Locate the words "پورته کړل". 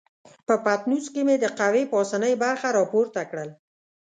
2.91-3.49